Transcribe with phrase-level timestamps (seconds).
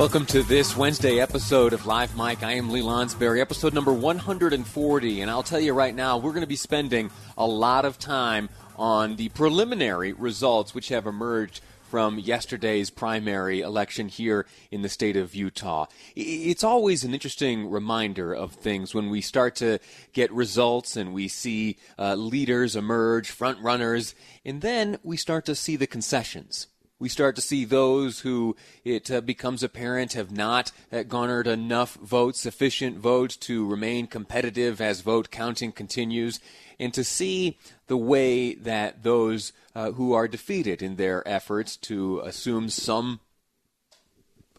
[0.00, 2.42] Welcome to this Wednesday episode of Live Mic.
[2.42, 6.40] I am Lee Lonsberry, episode number 140, and I'll tell you right now, we're going
[6.40, 12.18] to be spending a lot of time on the preliminary results which have emerged from
[12.18, 15.84] yesterday's primary election here in the state of Utah.
[16.16, 19.80] It's always an interesting reminder of things when we start to
[20.14, 24.14] get results and we see uh, leaders emerge, front runners,
[24.46, 26.68] and then we start to see the concessions
[27.00, 28.54] we start to see those who
[28.84, 34.80] it uh, becomes apparent have not uh, garnered enough votes, sufficient votes to remain competitive
[34.80, 36.40] as vote counting continues,
[36.78, 42.20] and to see the way that those uh, who are defeated in their efforts to
[42.20, 43.18] assume some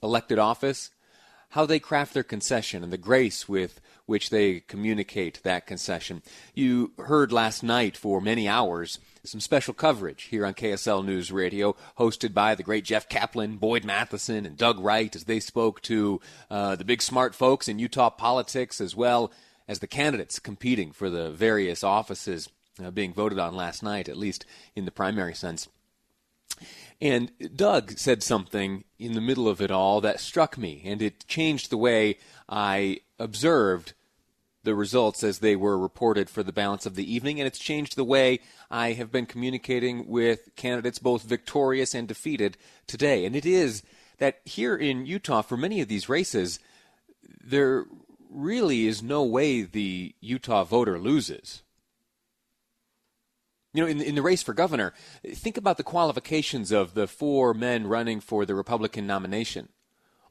[0.01, 0.89] elected office,
[1.49, 3.79] how they craft their concession and the grace with
[4.11, 6.21] which they communicate that concession.
[6.53, 11.77] You heard last night for many hours some special coverage here on KSL News Radio,
[11.97, 16.19] hosted by the great Jeff Caplan, Boyd Matheson, and Doug Wright, as they spoke to
[16.49, 19.31] uh, the big smart folks in Utah politics, as well
[19.65, 22.49] as the candidates competing for the various offices
[22.83, 24.45] uh, being voted on last night, at least
[24.75, 25.69] in the primary sense.
[26.99, 31.25] And Doug said something in the middle of it all that struck me, and it
[31.27, 32.17] changed the way
[32.49, 33.93] I observed
[34.63, 37.95] the results as they were reported for the balance of the evening, and it's changed
[37.95, 43.25] the way I have been communicating with candidates, both victorious and defeated, today.
[43.25, 43.83] And it is
[44.19, 46.59] that here in Utah, for many of these races,
[47.43, 47.85] there
[48.29, 51.63] really is no way the Utah voter loses.
[53.73, 54.93] You know, in, in the race for governor,
[55.25, 59.69] think about the qualifications of the four men running for the Republican nomination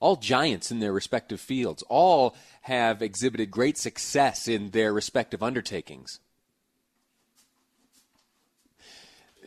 [0.01, 6.19] all giants in their respective fields, all have exhibited great success in their respective undertakings.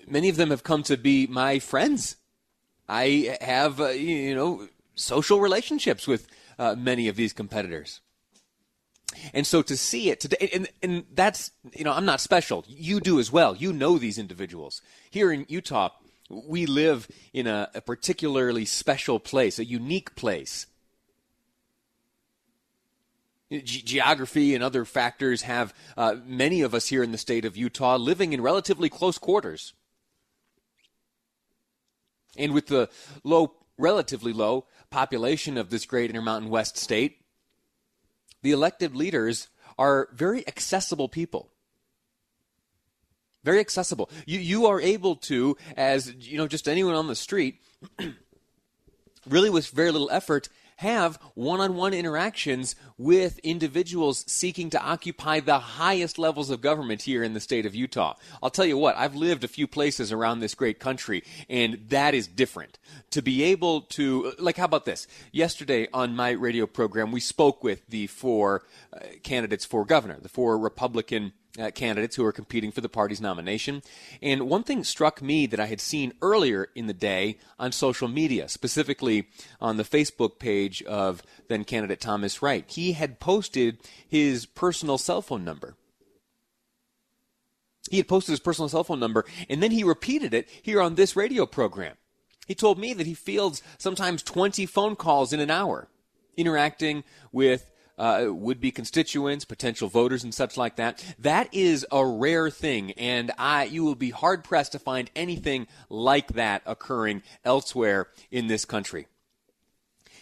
[0.08, 2.18] Many of them have come to be my friends.
[2.88, 6.28] I have, uh, you know, social relationships with
[6.59, 8.02] uh, many of these competitors.
[9.34, 12.66] And so to see it today, and, and that's, you know, I'm not special.
[12.68, 13.56] You do as well.
[13.56, 14.81] You know these individuals.
[15.09, 15.90] Here in Utah,
[16.29, 20.67] we live in a, a particularly special place, a unique place.
[23.51, 27.57] Ge- geography and other factors have uh, many of us here in the state of
[27.57, 29.73] Utah living in relatively close quarters.
[32.38, 32.90] And with the
[33.23, 37.19] low, relatively low population of this great Intermountain West state,
[38.41, 41.53] the elected leaders are very accessible people.
[43.43, 44.09] Very accessible.
[44.25, 47.61] You, you are able to, as you know, just anyone on the street,
[49.27, 55.39] really with very little effort, have one on one interactions with individuals seeking to occupy
[55.39, 58.15] the highest levels of government here in the state of Utah.
[58.41, 62.13] I'll tell you what, I've lived a few places around this great country, and that
[62.13, 62.79] is different.
[63.11, 65.07] To be able to, like, how about this?
[65.31, 70.29] Yesterday on my radio program, we spoke with the four uh, candidates for governor, the
[70.29, 73.81] four Republican uh, candidates who are competing for the party's nomination.
[74.22, 78.08] And one thing struck me that I had seen earlier in the day on social
[78.08, 79.28] media, specifically
[79.62, 82.66] on the Facebook page of then candidate Thomas Wright.
[82.68, 83.78] He had posted
[84.08, 85.75] his personal cell phone number.
[87.91, 90.96] He had posted his personal cell phone number, and then he repeated it here on
[90.96, 91.96] this radio program.
[92.47, 95.88] He told me that he fields sometimes 20 phone calls in an hour,
[96.35, 101.03] interacting with uh, would be constituents, potential voters, and such like that.
[101.19, 105.67] That is a rare thing, and I you will be hard pressed to find anything
[105.89, 109.07] like that occurring elsewhere in this country.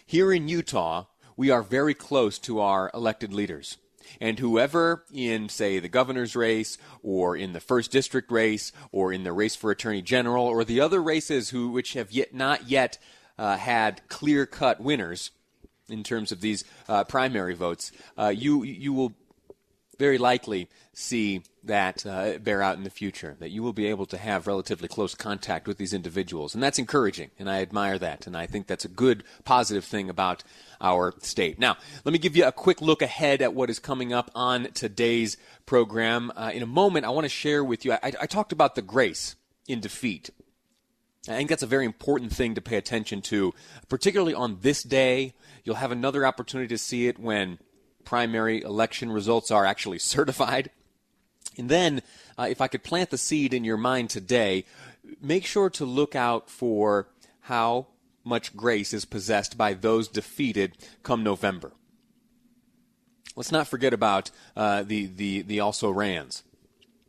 [0.04, 1.06] Here in Utah,
[1.36, 3.78] we are very close to our elected leaders.
[4.20, 9.24] And whoever in, say, the governor's race, or in the first district race, or in
[9.24, 12.98] the race for attorney general, or the other races who which have yet not yet
[13.38, 15.30] uh, had clear cut winners,
[15.88, 19.12] in terms of these uh, primary votes, uh, you you will
[19.98, 23.36] very likely see that uh, bear out in the future.
[23.38, 26.78] That you will be able to have relatively close contact with these individuals, and that's
[26.78, 30.42] encouraging, and I admire that, and I think that's a good positive thing about
[30.80, 31.58] our state.
[31.58, 34.72] Now, let me give you a quick look ahead at what is coming up on
[34.72, 35.36] today's
[35.66, 36.32] program.
[36.34, 37.92] Uh, in a moment, I want to share with you.
[37.92, 39.36] I, I talked about the grace
[39.68, 40.30] in defeat
[41.28, 43.54] I think that's a very important thing to pay attention to,
[43.88, 45.34] particularly on this day.
[45.62, 47.60] You'll have another opportunity to see it when
[48.04, 50.70] primary election results are actually certified.
[51.56, 52.02] And then,
[52.36, 54.64] uh, if I could plant the seed in your mind today,
[55.20, 57.08] make sure to look out for
[57.42, 57.88] how
[58.24, 61.72] much grace is possessed by those defeated come November.
[63.36, 66.42] Let's not forget about uh, the, the, the also rans,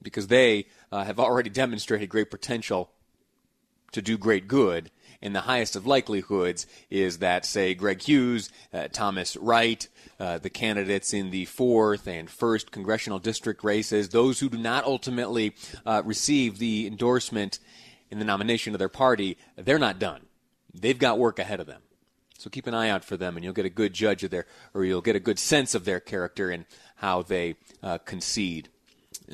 [0.01, 2.93] because they uh, have already demonstrated great potential
[3.94, 4.92] to do great good.
[5.22, 9.88] And the highest of likelihoods is that, say, Greg Hughes, uh, Thomas Wright,
[10.19, 14.84] uh, the candidates in the fourth and first congressional district races, those who do not
[14.84, 15.56] ultimately
[15.86, 17.60] uh, receive the endorsement
[18.12, 20.22] in the nomination of their party, they're not done.
[20.74, 21.81] They've got work ahead of them.
[22.38, 24.45] So keep an eye out for them, and you'll get a good judge of their,
[24.74, 26.66] or you'll get a good sense of their character and
[26.98, 28.68] how they uh, concede.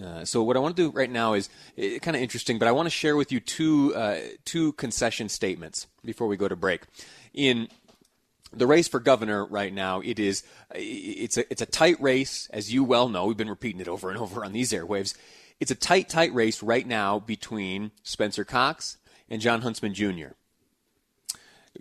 [0.02, 2.68] Uh, so what I want to do right now is uh, kind of interesting, but
[2.68, 6.56] I want to share with you two uh, two concession statements before we go to
[6.56, 6.84] break.
[7.34, 7.68] In
[8.54, 10.44] the race for governor right now, it is
[10.74, 13.26] it's a it's a tight race, as you well know.
[13.26, 15.16] We've been repeating it over and over on these airwaves.
[15.60, 18.98] It's a tight, tight race right now between Spencer Cox
[19.30, 20.30] and Jon Huntsman Jr.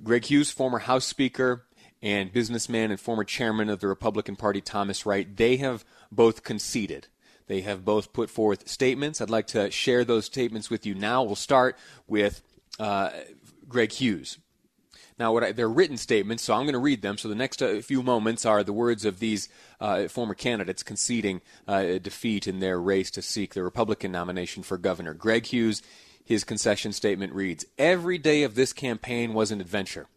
[0.02, 1.64] Greg Hughes, former House Speaker
[2.02, 7.08] and businessman and former chairman of the Republican Party, Thomas Wright, they have both conceded.
[7.48, 9.20] They have both put forth statements.
[9.20, 11.22] I'd like to share those statements with you now.
[11.22, 12.42] We'll start with
[12.78, 13.10] uh,
[13.68, 14.38] Greg Hughes.
[15.18, 17.18] Now, what I, they're written statements, so I'm going to read them.
[17.18, 19.48] So the next uh, few moments are the words of these
[19.80, 24.78] uh, former candidates conceding uh, defeat in their race to seek the Republican nomination for
[24.78, 25.14] governor.
[25.14, 25.82] Greg Hughes
[26.28, 30.08] his concession statement reads Every day of this campaign was an adventure.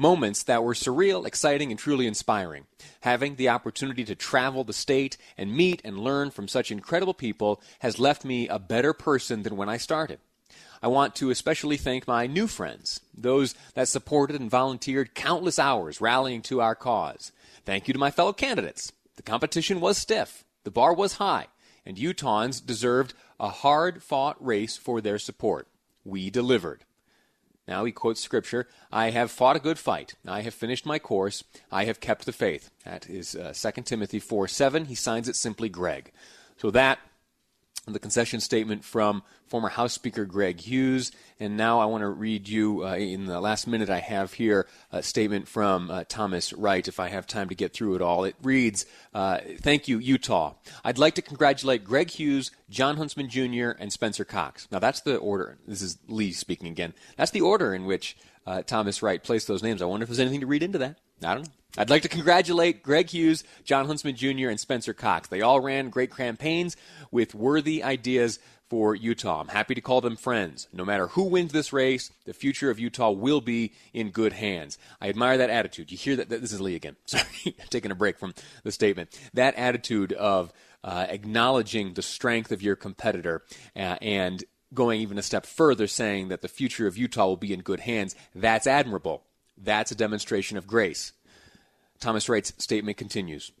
[0.00, 2.66] Moments that were surreal, exciting, and truly inspiring.
[3.00, 7.60] Having the opportunity to travel the state and meet and learn from such incredible people
[7.80, 10.20] has left me a better person than when I started.
[10.80, 16.00] I want to especially thank my new friends, those that supported and volunteered countless hours
[16.00, 17.32] rallying to our cause.
[17.64, 18.92] Thank you to my fellow candidates.
[19.16, 21.48] The competition was stiff, the bar was high,
[21.84, 25.66] and Utahns deserved a hard fought race for their support.
[26.04, 26.84] We delivered.
[27.68, 30.14] Now he quotes scripture I have fought a good fight.
[30.26, 31.44] I have finished my course.
[31.70, 32.70] I have kept the faith.
[32.84, 34.86] That is uh, 2 Timothy 4 7.
[34.86, 36.10] He signs it simply Greg.
[36.56, 36.98] So that
[37.92, 41.12] the concession statement from former House Speaker Greg Hughes.
[41.40, 44.66] And now I want to read you, uh, in the last minute I have here,
[44.92, 48.24] a statement from uh, Thomas Wright, if I have time to get through it all.
[48.24, 50.54] It reads uh, Thank you, Utah.
[50.84, 54.68] I'd like to congratulate Greg Hughes, Jon Huntsman Jr., and Spencer Cox.
[54.70, 55.58] Now, that's the order.
[55.66, 56.94] This is Lee speaking again.
[57.16, 59.82] That's the order in which uh, Thomas Wright placed those names.
[59.82, 60.98] I wonder if there's anything to read into that.
[61.22, 61.52] I don't know.
[61.76, 65.28] I'd like to congratulate Greg Hughes, Jon Huntsman Jr., and Spencer Cox.
[65.28, 66.76] They all ran great campaigns
[67.10, 69.40] with worthy ideas for Utah.
[69.40, 70.68] I'm happy to call them friends.
[70.72, 74.76] No matter who wins this race, the future of Utah will be in good hands.
[75.00, 75.90] I admire that attitude.
[75.90, 76.28] You hear that?
[76.28, 76.96] This is Lee again.
[77.06, 78.34] Sorry, taking a break from
[78.64, 79.18] the statement.
[79.34, 80.52] That attitude of
[80.84, 83.42] uh, acknowledging the strength of your competitor
[83.76, 84.44] uh, and
[84.74, 87.80] going even a step further, saying that the future of Utah will be in good
[87.80, 89.22] hands, that's admirable.
[89.60, 91.12] That's a demonstration of grace.
[92.00, 93.52] Thomas Wright's statement continues.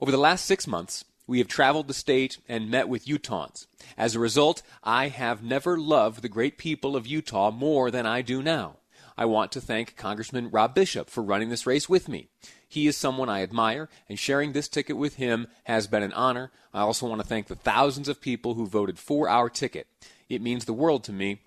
[0.00, 3.66] Over the last six months, we have traveled the state and met with Utahns.
[3.96, 8.20] As a result, I have never loved the great people of Utah more than I
[8.20, 8.76] do now.
[9.16, 12.28] I want to thank Congressman Rob Bishop for running this race with me.
[12.66, 16.50] He is someone I admire, and sharing this ticket with him has been an honor.
[16.72, 19.86] I also want to thank the thousands of people who voted for our ticket.
[20.28, 21.42] It means the world to me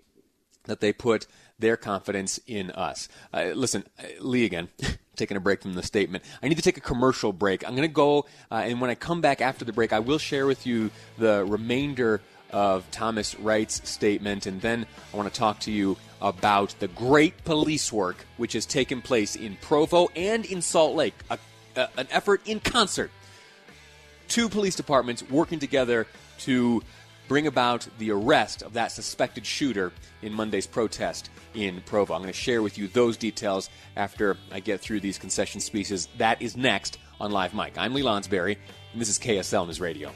[0.66, 1.28] that they put
[1.60, 3.08] their confidence in us.
[3.34, 4.70] Uh, listen, uh, Lee again.
[5.16, 6.24] taking a break from the statement.
[6.42, 7.64] I need to take a commercial break.
[7.64, 10.18] I'm going to go, uh, and when I come back after the break, I will
[10.18, 12.22] share with you the remainder
[12.54, 17.44] of Thomas Wright's statement, and then I want to talk to you about the great
[17.44, 21.38] police work which has taken place in Provo and in Salt Lake, a,
[21.76, 23.12] a, an effort in concert.
[24.28, 26.08] Two police departments working together
[26.40, 26.82] to
[27.28, 32.14] bring about the arrest of that suspected shooter in Monday's protest in Provo.
[32.14, 36.08] I'm going to share with you those details after I get through these concession speeches.
[36.18, 37.78] That is next on Live Mic.
[37.78, 38.58] I'm Lee Lonsberry,
[38.92, 40.14] and this is KSL News Radio.